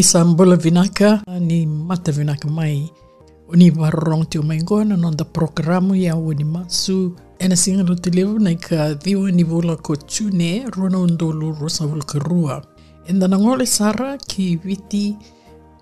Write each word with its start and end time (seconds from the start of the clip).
Ni 0.00 0.04
sambola 0.04 0.56
vinaka 0.56 1.20
ni 1.40 1.66
mata 1.66 2.12
vinaka 2.12 2.48
mai. 2.48 2.88
Ni 3.52 3.70
warorong 3.70 4.24
te 4.30 4.38
o 4.38 4.42
mai 4.42 4.56
ngona 4.64 4.96
non 4.96 5.14
da 5.14 5.24
programo 5.24 5.92
ya 5.94 6.16
o 6.16 6.32
ni 6.32 6.44
masu 6.44 7.12
ena 7.38 7.52
singa 7.54 7.84
lo 7.84 7.94
te 7.94 8.08
lewa 8.08 8.40
nei 8.40 8.56
ka 8.56 8.94
diwa 8.94 9.28
ni 9.30 9.44
vola 9.44 9.76
ko 9.76 9.96
tune 9.96 10.64
rona 10.72 10.98
undolu 11.04 11.52
rosa 11.60 11.84
vulka 11.84 12.16
rua 12.18 12.62
enda 13.08 13.28
na 13.28 13.36
ngole 13.36 13.66
sara 13.66 14.16
ki 14.16 14.56
viti 14.64 15.16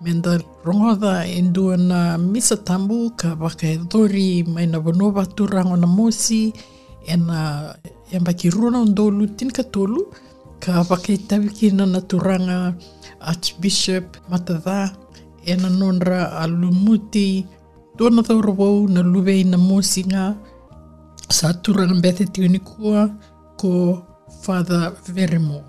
menda 0.03 0.35
rongoda 0.65 1.23
endua 1.23 1.77
na 1.77 2.17
misa 2.17 2.57
tambu 2.57 3.15
ka 3.15 3.37
waka 3.39 3.67
e 3.71 3.79
dori 3.87 4.43
mai 4.43 4.67
na 4.67 4.79
vanova 4.79 5.23
turango 5.25 5.77
na 5.79 5.87
mosi 5.87 6.51
ena 7.07 7.71
yamba 8.11 8.33
ki 8.33 8.49
rona 8.49 8.83
undolu 8.83 9.31
tin 9.37 9.47
ka 9.47 9.63
tolu 9.63 10.11
ka 10.59 10.83
waka 10.89 11.13
i 11.13 11.17
tawiki 11.17 11.71
turanga 12.07 12.75
Archbishop 13.21 14.17
Matadha 14.29 14.91
e 15.45 15.55
na 15.55 15.69
nonra 15.69 16.35
a 16.41 16.47
lumuti 16.47 17.45
tōna 17.97 18.23
thaura 18.23 18.53
wau 18.59 18.87
na 18.87 19.01
luwe 19.01 19.39
i 19.41 19.43
na 19.43 19.57
mōsinga 19.57 20.35
sa 21.29 21.53
turanga 21.53 22.01
bethe 22.01 22.25
tiunikua 22.25 23.09
ko 23.57 24.03
Father 24.41 24.91
Veremore. 25.13 25.68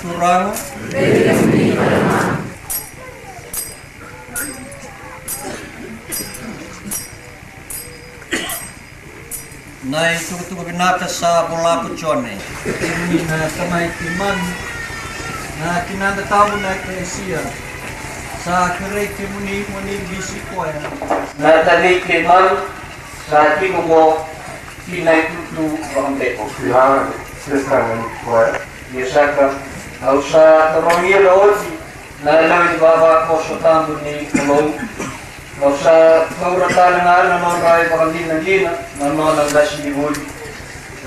curang 0.00 0.52
Nai 9.86 10.18
tuku 10.18 10.42
tuku 10.50 10.66
binata 10.66 11.06
sa 11.06 11.46
bola 11.46 11.86
pucone. 11.86 12.34
Ini 12.66 13.22
na 13.22 13.46
kamai 13.54 13.86
timan 13.94 14.34
kita 15.56 15.86
kinanda 15.86 16.26
tamu 16.26 16.58
na. 16.58 16.74
Sa 18.42 18.74
kere 18.74 19.06
timuni 19.14 19.62
muni 19.70 19.94
bisi 20.10 20.42
koya. 20.50 20.74
Na 21.38 21.62
tani 21.62 22.02
timan 22.02 22.66
na 23.30 23.62
tikumo 23.62 24.26
kinai 24.90 25.30
tutu 25.30 25.78
bangdeko. 25.94 26.50
Ya. 26.66 27.06
Ya, 27.46 29.02
sekarang 29.06 29.54
Au 30.04 30.20
sa 30.20 30.76
tarongi 30.76 31.12
la 31.24 31.32
oti, 31.32 31.72
na 32.24 32.40
lau 32.48 32.68
i 32.68 32.76
baba 32.76 33.26
ko 33.26 33.40
so 33.40 33.56
tambu 33.56 33.96
ni 34.04 34.28
kolou. 34.28 34.74
Au 35.62 35.72
sa 35.82 36.26
kaura 36.40 36.68
tala 36.68 37.00
nga 37.00 37.22
na 37.28 37.38
no 37.40 37.48
rai 37.64 37.88
wakandina 37.88 38.44
gina, 38.44 38.70
na 39.00 39.08
no 39.08 39.32
na 39.32 39.48
gasi 39.48 39.82
ni 39.84 39.90
buli. 39.96 40.20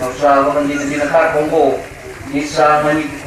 Au 0.02 0.14
sa 0.18 0.42
wakandina 0.42 0.90
gina 0.90 1.06
ka 1.06 1.34
kongo, 1.38 1.80
ni 2.34 2.42
sa 2.46 2.82
mani 2.82 3.04
ki 3.04 3.18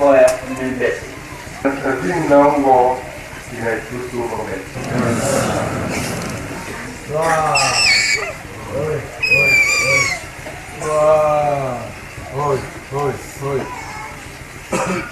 non 14.73 15.05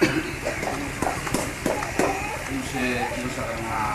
c'è 2.73 3.09
non 3.17 3.31
sarà 3.35 3.52
una 3.59 3.95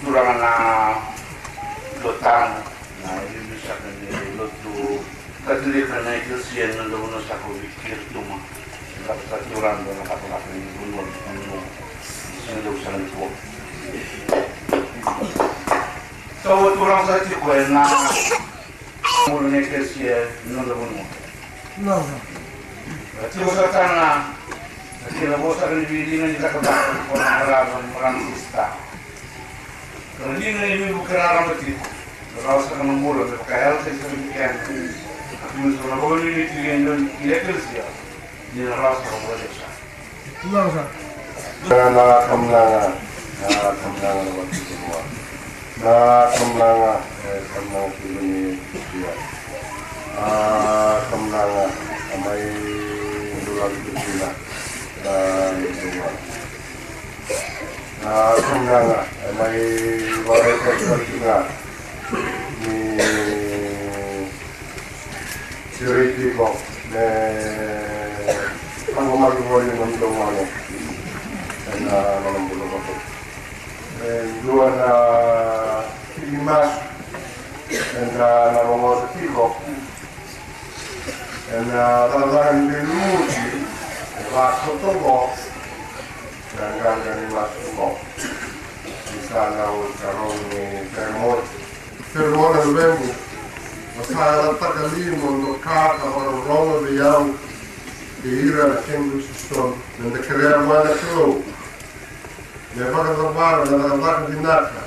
durava 0.00 0.30
una 0.30 0.98
lottana 2.00 2.62
non 3.04 3.60
sa 3.64 3.74
che 3.74 4.34
lottu 4.34 5.04
cadere 5.44 5.82
per 5.82 6.02
noi 6.02 6.26
che 6.26 6.42
si 6.42 6.58
è 6.58 6.74
non 6.74 6.90
devono 6.90 7.20
sa 7.20 7.36
con 7.36 7.54
il 7.54 7.70
kirtuma 7.84 8.36
la 9.06 9.14
sta 9.24 9.36
durando 9.48 9.94
la 9.96 10.02
fatto 10.02 10.26
la 10.28 10.40
prima 10.48 10.70
non 10.80 10.90
non 10.90 11.06
non 12.46 12.62
devo 12.62 12.76
usare 12.76 12.96
il 12.96 13.10
tuo 13.12 13.30
so 16.42 16.70
durante 16.74 17.34
quella. 17.36 17.86
Non 19.26 19.54
è 19.54 19.68
che 19.68 19.84
si 19.84 20.06
è 20.06 20.28
non 20.44 20.66
devono 20.66 21.25
no 21.82 21.94
lo 21.96 22.02
bunun 22.04 22.34
No. 23.16 23.24
Ti 23.32 23.38
ko 23.40 23.50
sa 23.56 23.66
tanga 23.72 24.10
Kila 25.06 25.38
bosa 25.38 25.70
kan 25.70 25.78
dibilingan 25.86 26.34
kita 26.34 26.48
ke 26.50 26.58
belakang 26.60 26.98
orang 27.14 27.30
Arab 27.46 27.66
orang 27.94 28.16
Kristen. 28.26 28.70
Kalau 30.18 30.34
dia 30.34 30.50
nggak 30.50 30.70
ini 30.76 30.86
bukan 30.98 31.14
orang 31.14 31.46
betul. 31.54 31.76
Kalau 32.36 32.60
saya 32.66 32.74
kan 32.82 32.88
mulu, 32.90 33.22
tapi 33.30 33.44
kayak 33.48 33.80
saya 33.86 33.94
sering 34.02 34.24
kian. 34.34 34.52
Aku 35.46 35.72
kalau 35.78 35.96
boleh 36.02 36.26
ini 36.26 36.42
dia 36.52 36.74
yang 36.82 37.00
dia 37.22 37.38
kerja. 37.38 37.84
Dia 38.52 38.66
rasa 38.76 39.04
kalau 39.06 39.20
boleh 39.30 39.50
sah. 39.54 39.72
No, 40.50 40.60
sir. 40.74 40.86
Nakakamlanga, 41.70 42.84
nakakamlanga 43.40 44.30
waktu 44.36 44.58
semua. 44.68 45.00
Nakakamlanga, 45.80 46.94
eh, 47.30 47.40
kamlanga 47.54 47.90
kilo 48.02 48.20
ni 48.20 48.42
dia. 48.90 49.12
Ah, 50.16 50.96
kamlanga, 51.12 51.68
amai 52.16 52.40
dulang 53.44 53.76
bersila 53.84 54.30
dan 55.04 55.60
semua. 55.76 56.10
Nakakamlanga, 58.00 59.00
amai 59.28 59.60
warai 60.24 60.56
juga. 61.04 61.36
Ni 62.64 62.96
siriti 65.76 66.32
ko, 66.32 66.48
ne 66.96 67.06
ang 68.96 69.08
gumagawa 69.12 69.68
yung 69.68 70.00
ng 70.00 70.16
ano, 70.16 70.44
na. 71.84 72.16
And 74.06 74.32
dua 74.44 74.70
na 74.76 74.92
lima 76.24 76.58
nella 81.48 82.06
lavanda 82.06 82.82
luci 82.82 83.66
rimasto 84.16 84.78
tocò 84.80 85.32
l'anganga 86.56 87.14
rimasto 87.14 87.58
tocò 87.70 87.98
si 89.04 89.20
sta 89.24 89.48
la 89.50 89.66
volta 89.66 90.10
non 90.12 90.88
per 90.92 91.10
morte 91.12 91.56
per 92.12 92.32
ora 92.32 92.62
il 92.62 92.72
vengo 92.72 93.14
ma 93.94 94.02
sta 94.02 94.42
la 94.42 94.48
pata 94.54 94.86
lì 94.86 95.16
non 95.16 95.44
toccata 95.44 96.04
ma 96.04 96.22
non 96.24 96.44
rola 96.46 96.80
vediamo 96.80 97.36
che 98.22 98.28
ira 98.28 98.66
la 98.66 98.82
sempre 98.84 99.20
si 99.20 99.34
sto 99.34 99.76
nel 99.98 100.18
creare 100.18 100.64
male 100.64 100.94
che 100.94 101.14
lo 101.14 101.42
ne 102.72 102.90
vado 102.90 103.10
a 103.10 103.14
trovare 103.14 103.70
la 103.70 103.76
lavanda 103.76 104.28
di 104.28 104.40
nata 104.40 104.84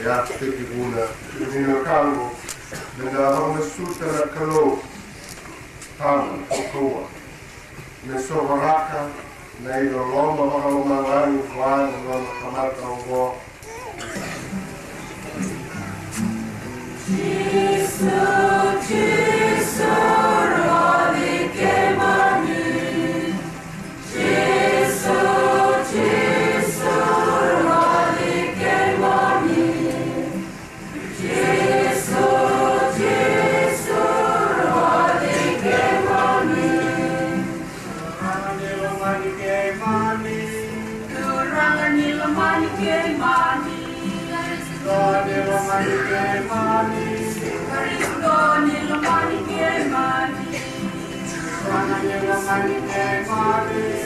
e 0.00 0.08
a 0.08 0.18
te 0.22 0.38
che 0.38 0.66
una 0.74 1.06
il 1.38 1.48
mio 1.52 1.82
mi 2.96 3.08
ha 3.14 3.20
lavanda 3.20 3.64
sutta 3.64 4.06
la 4.06 4.28
calore 4.30 4.89
tangu 6.00 6.44
kutua 6.48 7.04
me 8.06 8.22
sovaraka 8.28 9.08
na 9.64 9.78
ilo 9.80 9.98
loma 9.98 10.46
mahalomalani 10.46 11.38
kuana 11.38 11.92
lona 12.04 12.30
kamata 12.40 12.88
ugoa 12.88 13.32
Jesus, 17.10 18.88
Jesus, 18.88 19.80
Rabbi. 19.80 21.39
nelle 45.24 45.60
maniche 45.66 46.44
mani, 46.48 47.04
Cristo 47.70 48.58
nelle 48.64 48.96
maniche 48.96 49.84
mani, 49.88 50.60
Suona 51.62 51.96
nelle 52.02 52.36
maniche 52.44 53.26
mani, 53.28 53.99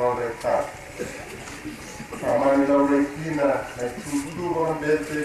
ನೋಡಿರ್ತಾರೆ 0.00 0.68
ಸಾಮಾನ್ಯ 2.22 2.72
ಉಳಿಕಿನ 2.84 3.42
next 3.80 4.46
ಬೇಕಿ 4.82 5.20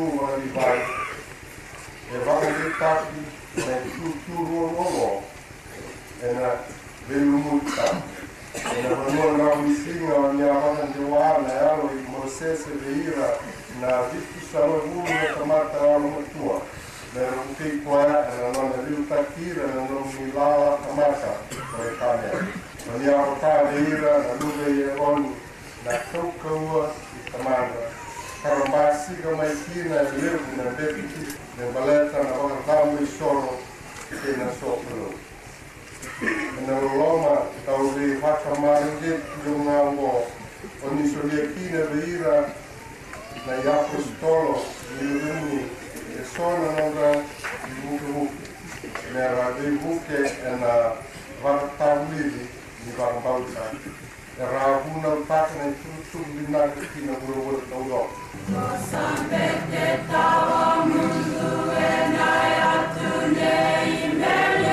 una 0.00 0.34
ವಿಭಾಗ 0.44 0.78
Evangelie 2.16 2.70
tapi 2.80 3.20
na 3.66 3.76
tuturu 3.92 4.58
nono 4.74 5.06
ena 6.22 6.50
velumuta 7.08 7.86
ena 8.78 8.90
nono 9.14 9.24
na 9.38 9.46
misinga 9.62 10.14
wanyamana 10.14 10.82
ndiwana 10.90 11.52
yalo 11.62 11.90
imosese 12.00 12.70
veira 12.82 13.28
na 13.80 14.02
vitu 14.02 14.40
sama 14.52 14.76
vulu 14.86 15.08
na 15.08 15.34
kamata 15.34 15.78
wano 15.78 16.08
mutua 16.08 16.56
na 17.14 17.22
rupi 17.34 17.68
kwa 17.84 18.02
na 18.02 18.20
nono 18.54 18.74
viutakira 18.84 19.66
na 19.66 19.74
nono 19.74 20.06
milala 20.14 20.70
kamata 20.84 21.30
kwa 21.70 21.80
ekane 21.90 22.28
Veljal 22.84 23.30
tādīra, 23.40 24.10
lūdēja 24.40 24.94
on, 25.00 25.30
na 25.86 25.98
kaukauva, 26.10 26.90
tamanga. 27.30 27.84
Karambasi 28.42 29.14
gamaikina, 29.24 30.02
lirna, 30.12 30.72
depiti, 30.76 31.30
ne 31.56 31.68
baleta, 31.72 32.24
na 32.26 32.34
vārdamu 32.42 32.98
i 33.00 33.06
soro, 33.08 33.54
ke 34.10 34.34
na 34.36 34.50
sopro. 34.58 35.06
Na 36.66 36.80
loma, 36.82 37.38
tauri 37.64 38.18
haka 38.20 38.58
marungi, 38.60 39.14
lunga 39.46 39.78
ngo, 39.94 40.10
oni 40.84 41.08
soliekina 41.14 41.86
veira, 41.94 42.34
na 43.46 43.56
japostolo, 43.64 44.58
lirni, 44.98 45.62
e 46.18 46.26
sona 46.34 46.74
noga, 46.80 47.14
i 47.70 47.78
buke 47.80 48.12
buke. 48.18 48.52
Ne 49.14 49.30
rabi 49.38 49.72
buke, 49.86 50.20
e 50.20 50.54
na 50.60 50.76
vārtamu 51.40 52.12
lirni, 52.12 52.50
i 52.84 52.92
wakabauta 52.98 53.64
e 54.34 54.44
rā 54.52 54.64
huna 54.84 55.08
o 55.08 55.20
tākana 55.28 55.64
i 55.70 55.74
tūtū 55.82 56.18
bina 56.34 56.62
ki 56.76 57.00
na 57.06 57.14
ura 57.28 57.40
ura 57.48 57.60
tau 57.70 57.84
ro. 57.88 58.02
E 64.60 64.63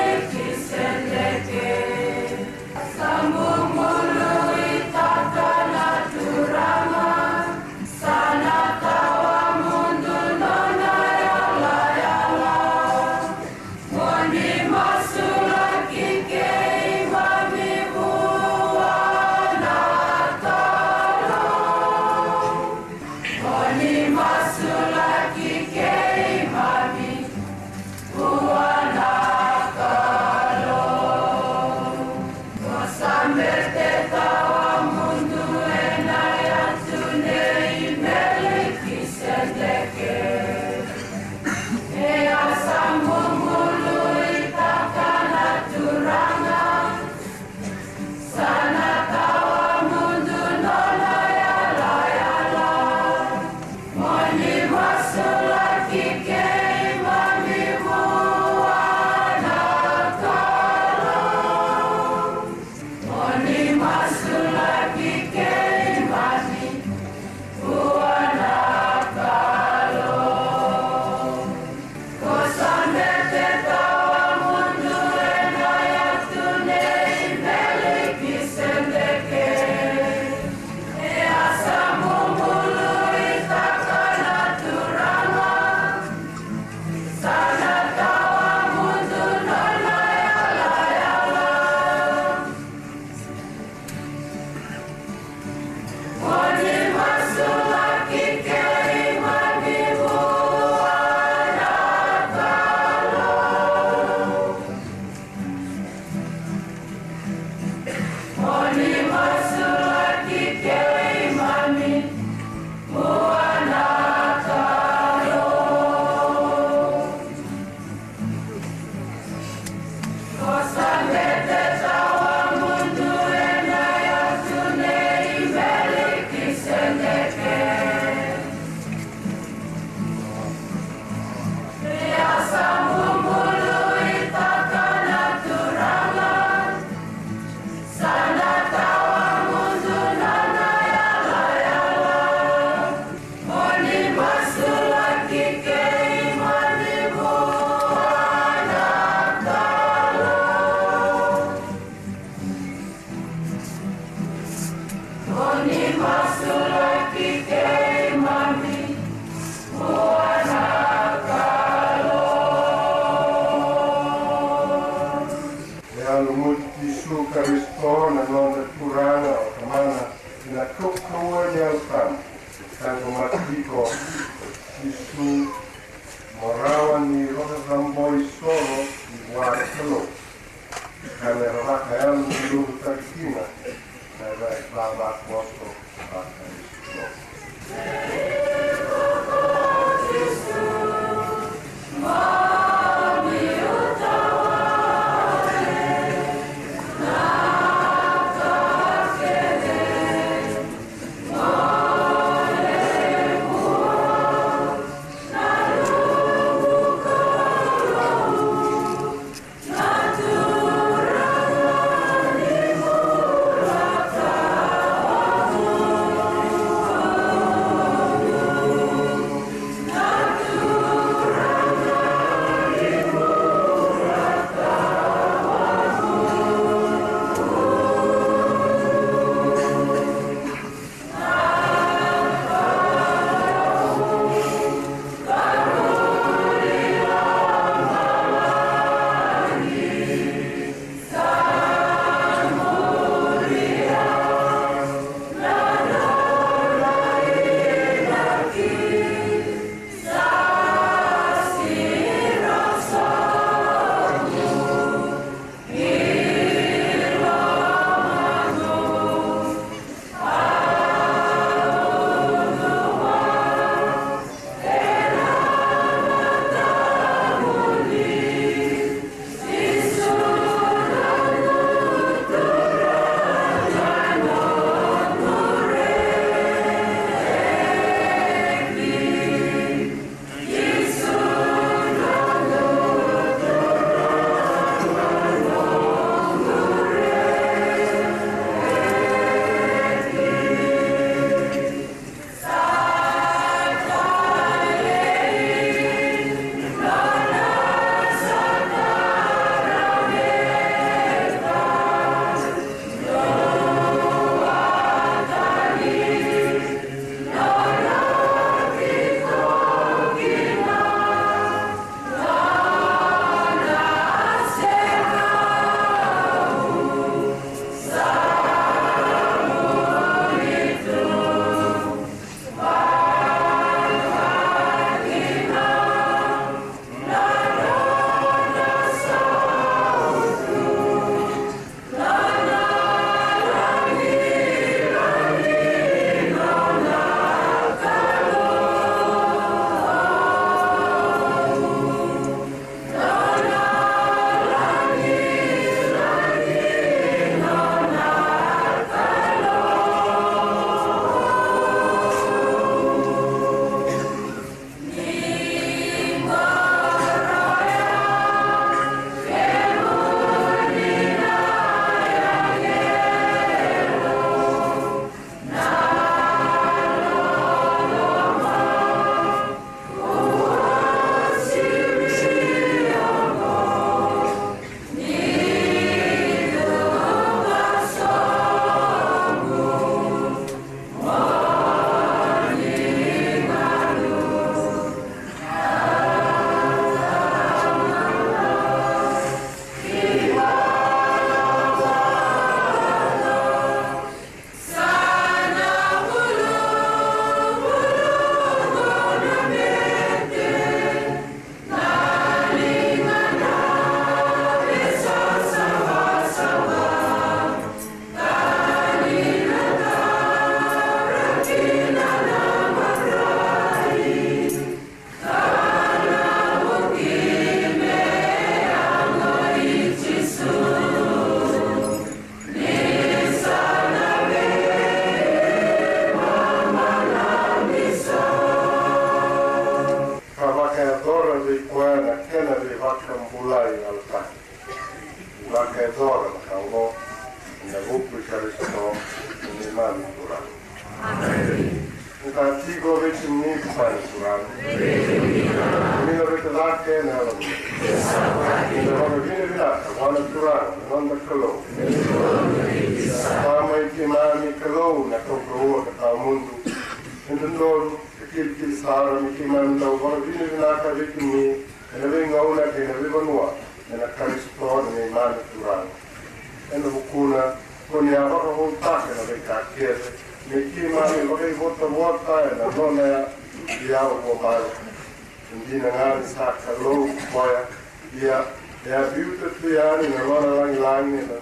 They 478.92 478.98
are 478.98 479.10
beautifully 479.12 479.78
hard 479.78 480.04
in 480.04 480.12
a 480.12 480.24
lot 480.28 480.44
of 480.44 480.76
langina. 480.84 481.40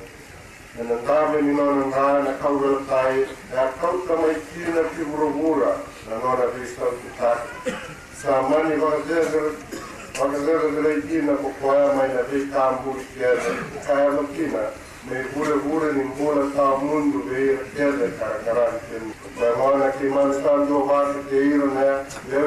And 0.78 0.92
ang 0.94 1.02
dami 1.02 1.42
ni 1.42 1.58
noon 1.58 1.82
ang 1.82 1.94
hara 1.98 2.22
na 2.22 2.38
kawal 2.38 2.86
tayo, 2.86 3.26
na 3.50 3.74
kau 3.82 4.06
kamay 4.06 4.38
kina 4.54 4.86
piburubura, 4.94 5.82
na 6.06 6.22
noon 6.22 6.38
na 6.38 6.46
pistaw 6.54 6.94
kitak. 7.02 7.50
Sa 8.22 8.46
mani 8.46 8.78
wakadezir, 8.78 9.58
wakadezir 10.22 10.62
dili 10.78 10.94
kina 11.10 11.42
kukwaya 11.42 11.98
may 11.98 12.14
na 12.14 12.22
pi 12.30 12.46
kambur 12.54 13.02
kiyada, 13.18 13.50
kaya 13.82 14.14
no 14.14 14.30
kina, 14.30 14.70
may 15.10 15.26
bure 15.34 15.58
bure 15.66 15.90
ni 15.98 16.06
mbula 16.06 16.54
tao 16.54 16.78
mundo 16.78 17.26
beir 17.26 17.66
kiyada 17.74 18.14
karakaran 18.22 18.78
kiyada. 18.86 19.29
मैं 19.40 19.56
मोहन 19.56 19.90
कीमस्तान 20.00 20.66
जो 20.68 20.80
बात 20.86 21.16
देर 21.32 21.64
ने 21.76 21.90
ले 22.32 22.42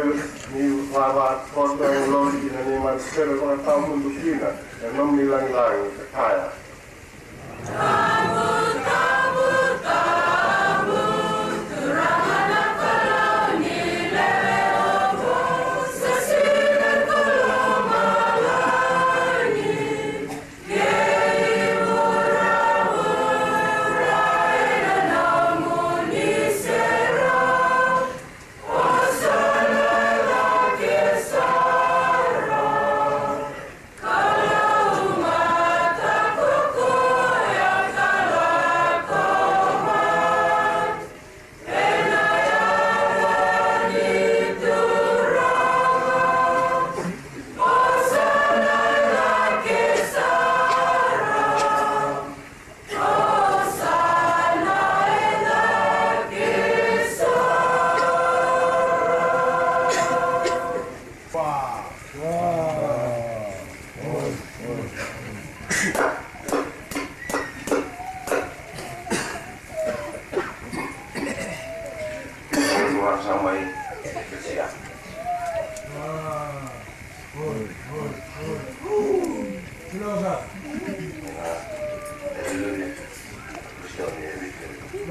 ni 0.53 0.69
lava 0.93 1.41
koto 1.55 1.85
yang 1.85 2.11
lori 2.13 2.39
ina 2.47 2.63
ni 2.69 2.79
man 2.79 2.99
sere 3.01 3.35
kona 3.37 3.57
tamu 3.65 3.97
ndukina, 3.97 4.53
ya 4.83 4.93
nom 4.97 5.17
ni 5.17 5.25
lang 5.25 5.53
lang, 5.53 5.91
kaya. 6.13 6.53
Amen. 7.73 8.62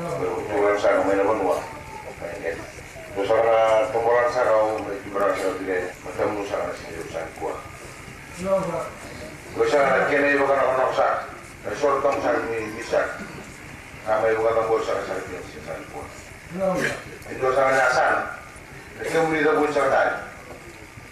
Pulau 0.02 0.76
Sarau 0.82 1.06
mana 1.06 1.22
pun 1.22 1.40
wah. 1.46 1.62
Besarnya 3.12 3.92
popular 3.94 4.28
Sarau 4.34 4.82
berasa 5.12 5.48
tidak 5.62 5.94
bertemu 6.02 6.42
sama 6.50 6.72
si 6.74 6.90
urusan 6.98 7.28
kuah. 7.38 7.60
Besar 9.54 10.08
kini 10.10 10.40
bukan 10.42 10.58
orang 10.58 10.90
besar. 10.90 11.14
Besar 11.68 11.94
kamu 12.02 12.20
sar 12.26 12.36
ini 12.50 12.60
bisa. 12.80 13.02
Kami 14.08 14.34
bukan 14.40 14.54
kamu 14.58 14.74
besar 14.82 14.98
sar 15.06 15.18
ini 15.22 15.38
besar 15.38 15.78
kuah. 15.94 16.10
Itu 17.30 17.48
sangat 17.54 17.78
asal. 17.92 18.14
Jadi 18.98 19.10
kamu 19.14 19.28
tidak 19.38 19.56
boleh 19.60 19.74
sertai. 19.76 20.10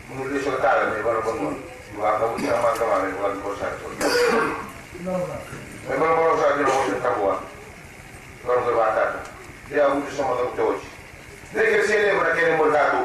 Menurut 0.10 0.42
sertai 0.42 0.78
ini 0.90 1.06
baru 1.06 1.22
bangun. 1.22 1.56
Buat. 7.20 7.49
non 8.46 8.64
ko 8.64 8.72
wata 8.80 9.04
to 9.68 9.76
ya 9.76 9.88
wuti 9.92 10.16
sama 10.16 10.34
ko 10.40 10.46
to 10.56 10.64
woji 10.64 10.88
de 11.54 11.60
ke 11.62 11.80
sele 11.88 12.16
ko 12.16 12.24
kene 12.36 12.54
mo 12.58 12.66
ta 12.72 12.84
ko 12.92 13.02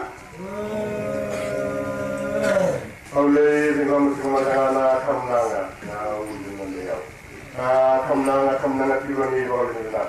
awle 3.18 3.46
bi 3.74 3.82
ngam 3.82 4.04
ko 4.14 4.26
ma 4.30 4.40
ta 4.46 4.70
na 4.70 4.84
kam 5.02 5.20
na 5.26 5.38
nga 5.50 5.60
na 5.90 5.96
wuti 6.22 6.86
a 7.58 7.66
kam 8.06 8.20
na 8.26 8.34
nga 8.46 8.54
kam 8.62 8.72
na 8.78 8.84
nga 8.86 8.96
ti 9.02 9.10
ko 9.18 9.24
ni 9.26 9.42
la 9.90 10.04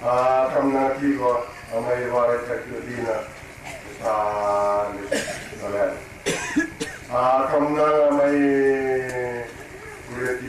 a 0.00 0.12
kam 0.54 0.66
na 0.72 0.82
ti 0.96 1.08
ko 1.20 1.30
amay 1.76 2.08
wara 2.08 2.36
ta 2.48 2.54
ko 2.64 2.80
dina 2.88 3.16
a 4.00 4.12
le 5.72 5.84
a 7.12 7.20
kam 7.52 7.64
na 7.76 7.86
may 8.16 8.40
ko 10.08 10.24
ti 10.40 10.48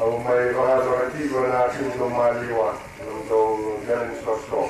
au 0.00 0.18
mai 0.18 0.50
whahatoratiko 0.50 1.42
nā 1.46 1.58
tū 1.70 1.84
no 1.98 2.08
māliwa 2.10 2.72
num 2.98 3.20
tau 3.28 3.74
gelen 3.86 4.10
sosto 4.24 4.64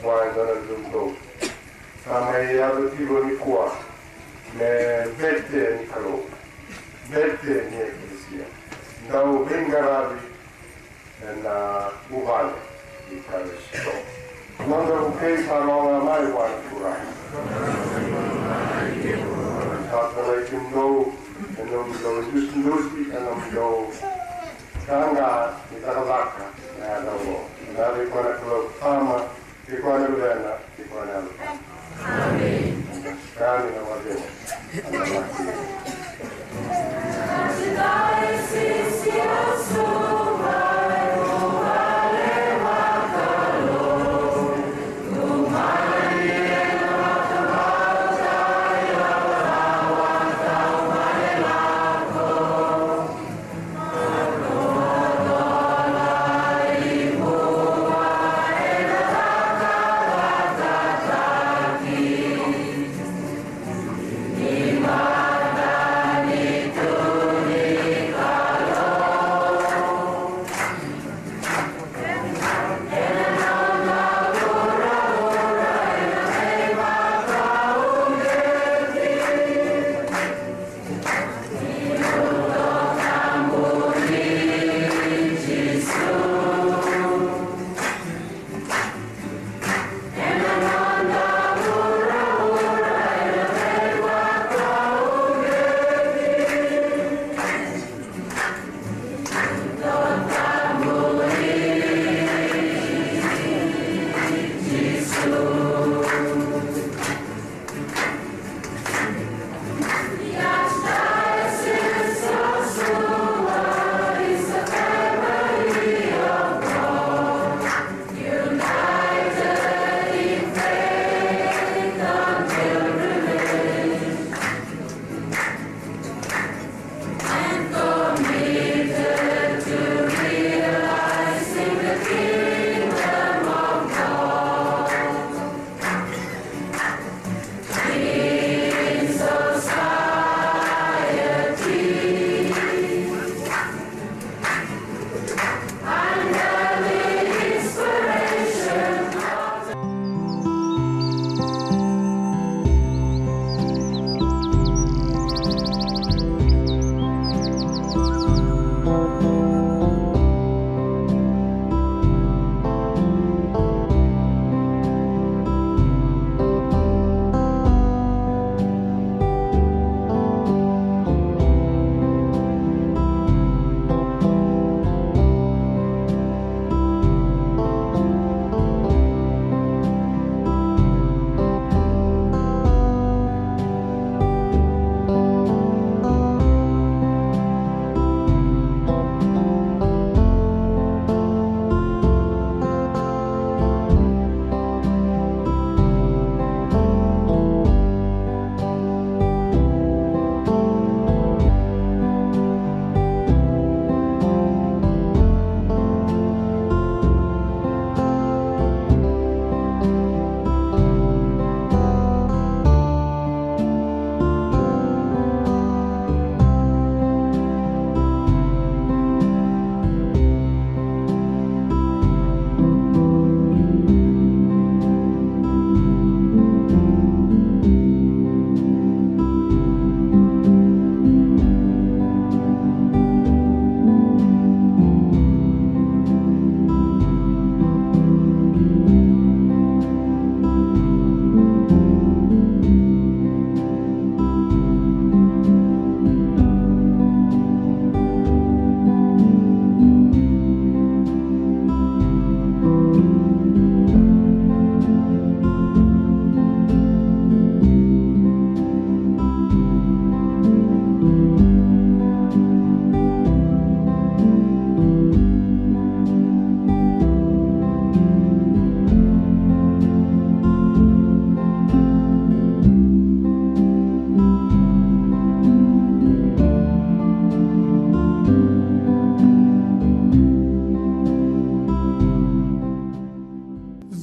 wāi 0.00 0.30
tana 0.36 0.54
num 0.68 0.86
tau 0.92 1.08
a 2.08 2.20
mai 2.24 2.46
ni 3.26 3.36
kua 3.42 3.66
me 4.56 4.70
bete 5.18 5.64
ni 5.76 5.84
kalo 5.92 6.24
bete 7.10 7.56
ni 7.68 7.82
eklisia 7.84 8.46
ndau 9.08 9.44
bengarabi 9.44 10.20
na 11.42 11.56
uhane 12.10 12.56
i 13.12 13.22
kare 13.28 13.60
sto 13.68 13.94
Nanda 14.60 14.94
rupei 14.94 15.36
parona 15.48 16.16
kura 16.68 16.94
Tātara 19.90 20.34
i 20.40 20.44
kim 20.48 20.64
nou, 20.72 21.12
e 21.58 21.64
nom 21.70 21.92
nou 22.02 22.22
just 22.30 22.54
e 24.04 24.09
Telangana 24.90 25.54
i 25.70 25.80
Taravaca, 25.84 26.50
Nadango, 26.80 27.46
Nari 27.76 28.10
Kone 28.10 28.32
Kulo 28.42 28.72
Pama, 28.80 29.22
i 29.68 29.76
Kone 29.76 30.08
Lulena, 30.08 30.58
i 30.78 30.82
Kone 30.82 31.12
Alupa. 31.14 31.46
Amém. 32.02 32.74
Amém. 32.90 33.14
Amém. 33.38 33.78
Amém. 33.78 34.18
Amém. 34.88 35.22
Amém. 37.78 38.19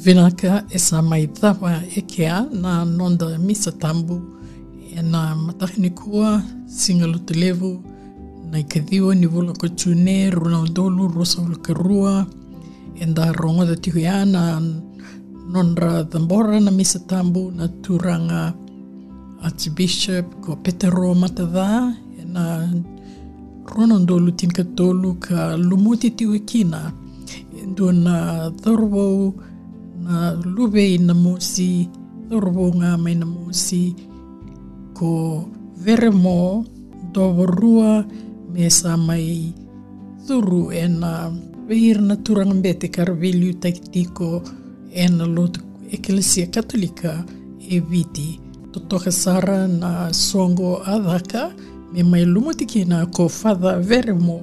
vinaka 0.07 0.63
e 0.71 0.79
sa 0.79 1.01
Vilaka 1.01 1.01
esa 1.01 1.01
maithawa 1.01 1.83
ekea 1.95 2.47
na 2.53 2.85
nonda 2.85 3.25
e 3.35 3.37
misa 3.37 3.71
tambu 3.71 4.21
e 4.95 5.01
na 5.01 5.35
matahini 5.35 5.89
kua 5.89 6.41
levu 6.89 7.19
televu 7.19 7.83
na 8.51 8.59
ikathiwa 8.59 9.15
ni 9.15 9.25
vula 9.27 9.53
kochune 9.53 10.29
runaudolu 10.29 11.07
rosa 11.07 11.41
vulkarua 11.41 12.25
enda 13.01 13.33
rongo 13.33 13.65
da 13.65 13.75
tihuya 13.75 14.25
na 14.25 14.61
nonra 15.51 16.03
dambora 16.03 16.59
na 16.59 16.71
misa 16.71 16.99
tambu 16.99 17.51
na 17.51 17.67
turanga 17.67 18.53
Archbishop 19.43 20.41
ko 20.41 20.55
Petero 20.55 21.15
Matadha 21.15 21.93
e 22.21 22.25
na 22.25 22.71
runaudolu 23.65 24.31
tinkatolu 24.31 25.19
ka 25.19 25.57
lumuti 25.57 26.11
tiko 26.11 26.35
e 26.35 26.39
kina. 26.39 26.93
E 27.59 27.65
ndo 27.65 27.91
na 27.91 28.51
thorwau 28.63 29.33
na 30.07 30.31
luwe 30.55 30.95
i 30.95 30.97
na 30.97 31.13
musi 31.13 31.89
thorwau 32.29 32.71
ngā 32.79 32.95
mai 33.03 33.15
na 33.19 33.27
musi 33.27 33.91
ko 34.95 35.43
vere 35.83 36.09
mō, 36.09 36.63
dovo 37.13 37.45
rua 37.45 38.05
me 38.51 38.69
sa 38.69 38.95
mai 38.97 39.51
thuru 40.25 40.71
e 40.71 40.87
na 40.87 41.31
veira 41.67 42.01
na 42.01 42.15
turanga 42.15 42.55
mbete 42.55 42.87
karaviliu 42.87 43.53
taitiko 43.53 44.41
e 44.91 45.07
na 45.07 45.25
lotu 45.25 45.61
ekelesia 45.91 46.47
katolika 46.47 47.25
e 47.69 47.79
viti. 47.79 48.39
Totoka 48.71 49.11
sara 49.11 49.67
na 49.67 50.13
songo 50.13 50.83
adhaka 50.85 51.51
me 51.93 52.03
mai 52.03 52.25
lumutiki 52.25 52.85
na 52.85 53.05
ko 53.05 53.27
father 53.29 53.79
vere 53.79 54.13
mo 54.13 54.41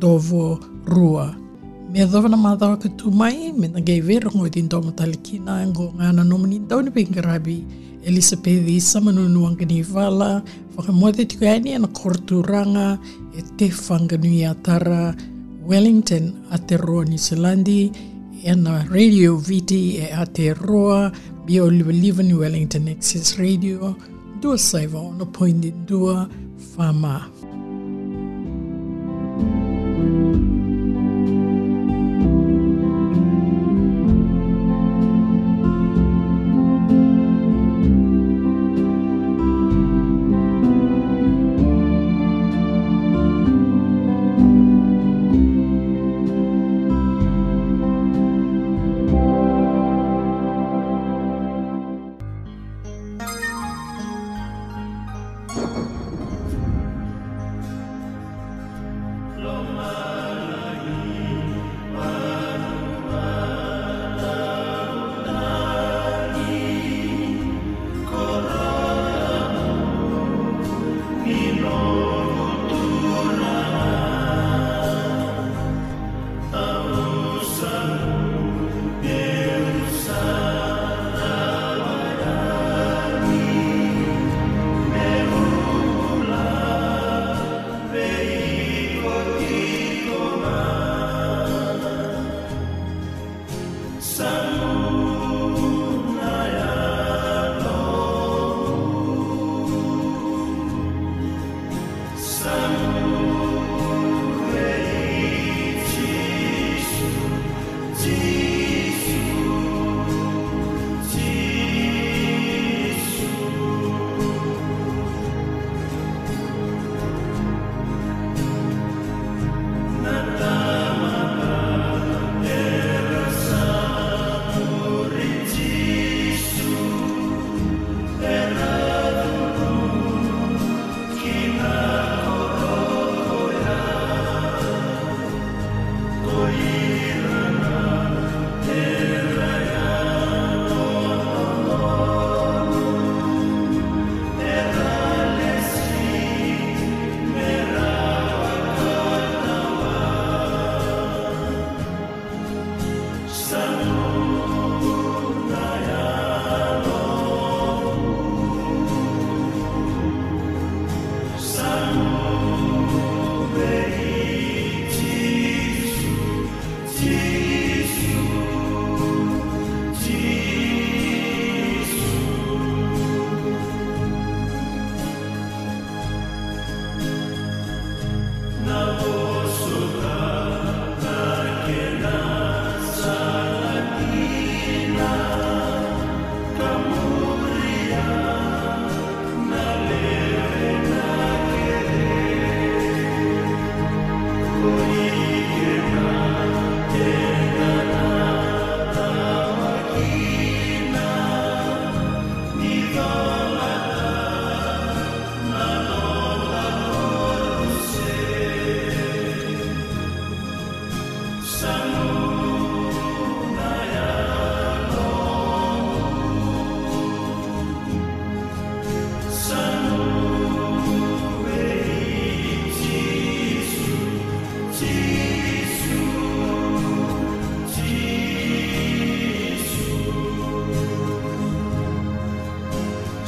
dovo 0.00 0.60
me 1.88 1.98
Mea 1.98 2.06
dhawana 2.06 2.36
mātawa 2.36 2.76
ka 2.80 2.88
tūmai, 3.00 3.56
me 3.56 3.68
na 3.68 3.80
gei 3.80 4.00
vera 4.00 4.28
ngoi 4.28 4.50
tin 4.52 4.68
tōma 4.68 4.92
talikina, 4.92 5.64
ngō 5.72 5.94
ngāna 5.96 6.24
nomani 6.24 6.60
tauni 6.68 6.90
pingarabi, 6.92 7.64
Elizabeth 8.04 8.60
Elisabethi 8.60 8.80
samanunu 8.80 9.46
angani 9.48 9.82
wala, 9.94 10.42
whakamote 10.76 11.24
tiku 11.24 11.44
aini 11.46 11.74
ana 11.74 11.88
korturanga, 11.88 12.98
e 13.36 13.42
te 13.56 13.68
whanganui 13.68 14.44
atara 14.44 15.16
Wellington 15.64 16.46
a 16.50 16.58
te 16.58 16.76
roa 16.76 17.04
New 17.04 17.16
Zealand 17.16 17.68
e 17.68 17.90
ana 18.46 18.86
Radio 18.90 19.36
VT 19.36 19.72
e 19.72 20.12
a 20.12 20.26
te 20.26 20.52
roa, 20.54 21.10
bia 21.46 21.64
o 21.64 21.70
liwa 21.70 22.22
ni 22.22 22.34
Wellington 22.34 22.88
Access 22.88 23.38
Radio, 23.38 23.96
dua 24.40 24.58
saiva 24.58 24.98
ono 24.98 25.24
poindi 25.24 25.72
dua, 25.86 26.28
whamaa. 26.76 27.47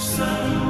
São 0.00 0.69